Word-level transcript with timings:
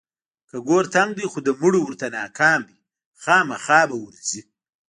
که 0.49 0.57
ګور 0.67 0.85
تنګ 0.95 1.11
دی 1.17 1.25
خو 1.31 1.39
د 1.43 1.49
مړو 1.61 1.79
ورته 1.83 2.07
ناکام 2.17 2.59
دی، 2.69 2.75
خوامخا 3.21 3.81
به 3.89 3.95
ورځي. 4.03 4.41